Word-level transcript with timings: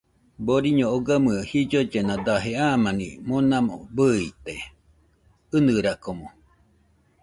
Boriño 0.45 0.85
ogamɨe 0.95 1.35
jillollena 1.49 2.15
daje 2.25 2.51
amani 2.69 3.07
mona 3.27 3.57
bɨide, 3.95 4.55
ɨnɨrakomo 5.55 6.27